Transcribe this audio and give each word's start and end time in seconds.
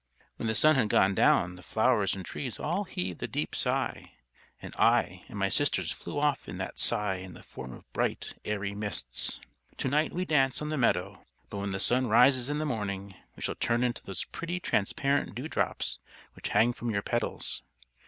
When 0.37 0.47
the 0.47 0.55
sun 0.55 0.73
had 0.77 0.89
gone 0.89 1.13
down 1.13 1.57
the 1.57 1.61
flowers 1.61 2.15
and 2.15 2.25
trees 2.25 2.59
all 2.59 2.85
heaved 2.85 3.21
a 3.21 3.27
deep 3.27 3.53
sigh, 3.53 4.13
and 4.59 4.75
I 4.77 5.25
and 5.27 5.37
my 5.37 5.49
sisters 5.49 5.91
flew 5.91 6.19
off 6.19 6.49
in 6.49 6.57
that 6.57 6.79
sigh 6.79 7.17
in 7.17 7.35
the 7.35 7.43
form 7.43 7.71
of 7.71 7.93
bright 7.93 8.33
airy 8.43 8.73
Mists. 8.73 9.39
To 9.77 9.87
night 9.87 10.11
we 10.11 10.25
dance 10.25 10.59
on 10.59 10.69
the 10.69 10.75
meadow. 10.77 11.23
But 11.51 11.59
when 11.59 11.71
the 11.71 11.79
sun 11.79 12.07
rises 12.07 12.49
in 12.49 12.57
the 12.57 12.65
morning 12.65 13.13
we 13.35 13.43
shall 13.43 13.53
turn 13.53 13.83
into 13.83 14.01
those 14.03 14.23
pretty 14.23 14.59
transparent 14.59 15.35
dewdrops 15.35 15.99
which 16.33 16.47
hang 16.47 16.73
from 16.73 16.89
your 16.89 17.03
petals. 17.03 17.61